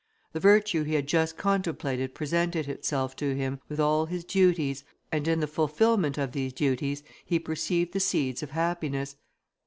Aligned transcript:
The 0.33 0.39
virtue 0.39 0.81
he 0.81 0.95
had 0.95 1.05
just 1.07 1.37
contemplated 1.37 2.15
presented 2.15 2.67
itself 2.67 3.15
to 3.17 3.35
him, 3.35 3.59
with 3.69 3.79
all 3.79 4.07
his 4.07 4.23
duties; 4.25 4.83
and 5.11 5.27
in 5.27 5.41
the 5.41 5.45
fulfilment 5.47 6.17
of 6.17 6.31
these 6.31 6.53
duties 6.53 7.03
he 7.23 7.37
perceived 7.37 7.93
the 7.93 7.99
seeds 7.99 8.41
of 8.41 8.49
happiness. 8.49 9.17